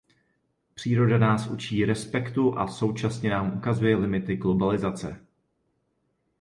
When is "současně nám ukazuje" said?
2.67-3.95